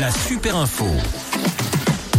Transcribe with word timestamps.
la 0.00 0.10
super 0.10 0.56
info. 0.56 0.84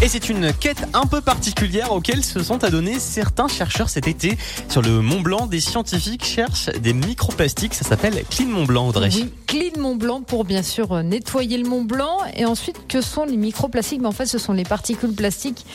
Et 0.02 0.08
c'est 0.08 0.30
une 0.30 0.54
quête 0.54 0.88
un 0.94 1.06
peu 1.06 1.22
particulière 1.22 1.92
auquel 1.92 2.24
se 2.24 2.42
sont 2.44 2.64
adonnés 2.64 3.00
certains 3.00 3.48
chercheurs 3.48 3.90
cet 3.90 4.08
été. 4.08 4.38
Sur 4.70 4.82
le 4.82 5.02
Mont 5.02 5.22
Blanc, 5.22 5.48
des 5.48 5.60
scientifiques 5.60 6.24
cherchent 6.24 6.70
des 6.70 6.94
microplastiques. 6.94 7.74
Ça 7.74 7.84
s'appelle 7.84 8.24
Clean 8.30 8.48
Mont 8.48 8.66
Blanc, 8.66 8.88
Audrey. 8.88 9.10
Clean 9.48 9.80
Mont 9.80 9.96
Blanc 9.96 10.22
pour 10.22 10.46
bien 10.46 10.62
sûr 10.62 11.04
nettoyer 11.04 11.58
le 11.58 11.68
Mont 11.68 11.84
Blanc. 11.84 12.20
Et 12.36 12.46
ensuite, 12.46 12.88
que 12.88 13.02
sont 13.02 13.26
les 13.26 13.38
microplastiques? 13.38 14.02
Mais 14.02 14.08
En 14.08 14.12
fait, 14.12 14.28
ce 14.28 14.38
sont 14.38 14.54
les 14.54 14.66
particules 14.66 15.14
plastiques 15.14 15.66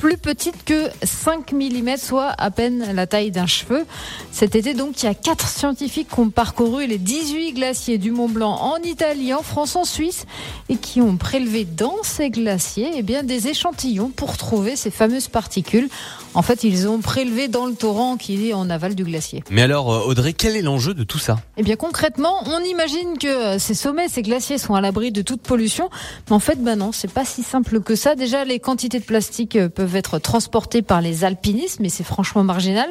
plus 0.00 0.16
petites 0.16 0.64
que 0.64 0.88
5 1.02 1.52
mm, 1.52 1.98
soit 1.98 2.32
à 2.38 2.50
peine 2.50 2.94
la 2.94 3.06
taille 3.06 3.30
d'un 3.30 3.44
cheveu. 3.46 3.84
Cet 4.32 4.56
été, 4.56 4.72
donc, 4.72 5.02
il 5.02 5.06
y 5.06 5.08
a 5.10 5.14
quatre 5.14 5.46
scientifiques 5.46 6.08
qui 6.08 6.20
ont 6.20 6.30
parcouru 6.30 6.86
les 6.86 6.96
18 6.96 7.52
glaciers 7.52 7.98
du 7.98 8.10
Mont 8.10 8.30
Blanc 8.30 8.56
en 8.62 8.78
Italie, 8.78 9.34
en 9.34 9.42
France, 9.42 9.76
en 9.76 9.84
Suisse, 9.84 10.24
et 10.70 10.76
qui 10.76 11.02
ont 11.02 11.18
prélevé 11.18 11.66
dans 11.66 11.96
ces 12.02 12.30
glaciers 12.30 12.92
eh 12.94 13.02
bien, 13.02 13.22
des 13.22 13.48
échantillons 13.48 14.08
pour 14.08 14.38
trouver 14.38 14.74
ces 14.74 14.90
fameuses 14.90 15.28
particules. 15.28 15.90
En 16.32 16.40
fait, 16.40 16.64
ils 16.64 16.88
ont 16.88 17.00
prélevé 17.00 17.48
dans 17.48 17.66
le 17.66 17.74
torrent 17.74 18.16
qui 18.16 18.48
est 18.48 18.54
en 18.54 18.70
aval 18.70 18.94
du 18.94 19.04
glacier. 19.04 19.44
Mais 19.50 19.62
alors, 19.62 19.92
euh, 19.92 20.06
Audrey, 20.06 20.32
quel 20.32 20.56
est 20.56 20.62
l'enjeu 20.62 20.94
de 20.94 21.04
tout 21.04 21.18
ça? 21.18 21.40
Eh 21.58 21.62
bien, 21.62 21.76
concrètement, 21.76 22.42
on 22.46 22.60
imagine 22.64 23.18
que 23.18 23.58
ces 23.58 23.74
sommets, 23.74 24.08
ces 24.08 24.22
glaciers 24.22 24.56
sont 24.56 24.74
à 24.74 24.80
l'abri 24.80 25.12
de 25.12 25.20
toute 25.20 25.42
pollution. 25.42 25.90
Mais 26.28 26.36
en 26.36 26.40
fait, 26.40 26.62
ben 26.62 26.76
non, 26.76 26.92
c'est 26.92 27.12
pas 27.12 27.26
si 27.26 27.42
simple 27.42 27.80
que 27.80 27.96
ça. 27.96 28.14
Déjà, 28.14 28.44
les 28.44 28.60
quantités 28.60 29.00
de 29.00 29.04
plastique 29.04 29.56
euh, 29.56 29.68
être 29.96 30.18
transportées 30.18 30.82
par 30.82 31.00
les 31.00 31.24
alpinistes, 31.24 31.80
mais 31.80 31.88
c'est 31.88 32.04
franchement 32.04 32.44
marginal. 32.44 32.88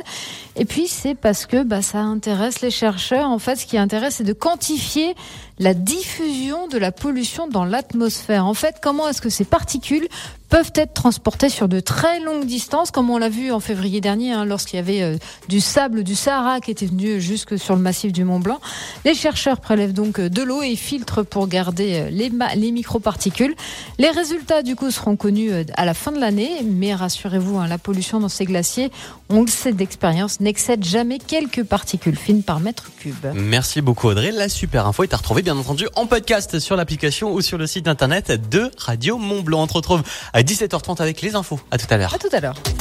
Et 0.55 0.66
puis, 0.66 0.88
c'est 0.88 1.16
parce 1.16 1.45
que 1.45 1.63
bah, 1.63 1.81
ça 1.81 1.99
intéresse 1.99 2.62
les 2.62 2.72
chercheurs. 2.72 3.30
En 3.30 3.39
fait, 3.39 3.55
ce 3.55 3.66
qui 3.66 3.77
intéresse, 3.77 4.16
c'est 4.16 4.23
de 4.23 4.34
quantifier 4.34 5.16
la 5.59 5.73
diffusion 5.73 6.67
de 6.67 6.77
la 6.77 6.91
pollution 6.91 7.48
dans 7.48 7.66
l'atmosphère. 7.66 8.45
En 8.45 8.53
fait, 8.53 8.77
comment 8.81 9.08
est-ce 9.08 9.22
que 9.22 9.30
ces 9.30 9.45
particules 9.45 10.08
peuvent 10.49 10.71
être 10.76 10.94
transportées 10.94 11.49
sur 11.49 11.67
de 11.67 11.80
très 11.80 12.19
longues 12.19 12.45
distances, 12.45 12.92
comme 12.92 13.09
on 13.09 13.17
l'a 13.17 13.30
vu 13.30 13.52
en 13.52 13.59
février 13.59 14.02
dernier, 14.02 14.33
hein, 14.33 14.45
lorsqu'il 14.45 14.78
y 14.78 14.80
avait 14.80 15.02
euh, 15.02 15.17
du 15.47 15.59
sable 15.59 16.03
du 16.03 16.16
Sahara 16.16 16.59
qui 16.59 16.72
était 16.72 16.88
venu 16.88 17.22
jusque 17.22 17.58
sur 17.58 17.75
le 17.75 17.81
massif 17.81 18.11
du 18.11 18.23
Mont 18.23 18.39
Blanc. 18.39 18.59
Les 19.05 19.14
chercheurs 19.14 19.61
prélèvent 19.61 19.94
donc 19.94 20.20
euh, 20.20 20.30
de 20.30 20.42
l'eau 20.42 20.61
et 20.61 20.75
filtrent 20.75 21.23
pour 21.23 21.47
garder 21.47 22.02
euh, 22.02 22.09
les, 22.09 22.31
les 22.55 22.72
microparticules. 22.72 23.55
Les 24.00 24.09
résultats 24.09 24.64
du 24.64 24.75
coup 24.75 24.92
seront 24.92 25.16
connus 25.16 25.52
à 25.75 25.86
la 25.86 25.94
fin 25.94 26.11
de 26.11 26.20
l'année, 26.20 26.61
mais 26.66 26.94
rassurez-vous, 26.94 27.58
hein, 27.58 27.67
la 27.67 27.77
pollution 27.77 28.20
dans 28.20 28.30
ces 28.30 28.45
glaciers, 28.45 28.92
on 29.30 29.42
le 29.42 29.47
sait 29.47 29.73
d'expérience, 29.73 30.39
n'excède 30.39 30.83
jamais 30.83 31.20
quelques 31.20 31.64
particules 31.64 32.16
fines 32.16 32.44
par 32.44 32.59
mètre 32.59 32.89
cube. 32.97 33.27
Merci 33.36 33.81
beaucoup 33.81 34.08
Audrey. 34.08 34.31
La 34.31 34.50
super 34.50 34.88
info 34.88 35.03
est 35.03 35.14
à 35.14 35.17
retrouver 35.17 35.44
bien 35.44 35.58
entendu 35.58 35.88
en 35.95 36.08
podcast 36.08 36.59
sur 36.59 36.75
l'application 36.75 37.31
ou 37.31 37.42
sur 37.42 37.58
le 37.58 37.67
site 37.67 37.88
internet 37.88 38.50
de 38.50 38.72
Radio 38.77 39.17
Mont 39.17 39.42
Blanc. 39.42 39.64
On 39.64 39.67
se 39.67 39.73
retrouve 39.73 40.03
à 40.40 40.42
17h30 40.42 41.02
avec 41.02 41.22
les 41.22 41.36
infos. 41.36 41.59
À 41.70 41.78
tout 41.78 41.88
à 41.90 41.98
l'heure. 41.98 42.14
À 42.14 42.18
tout 42.18 42.30
à 42.32 42.40
l'heure. 42.40 42.56